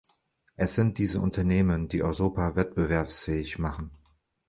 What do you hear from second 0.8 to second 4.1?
diese Unternehmen, die Europa wettbewerbsfähig machen.